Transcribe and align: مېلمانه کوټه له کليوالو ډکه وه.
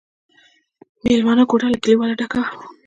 مېلمانه 1.03 1.43
کوټه 1.49 1.67
له 1.71 1.77
کليوالو 1.83 2.19
ډکه 2.19 2.37
وه. 2.41 2.49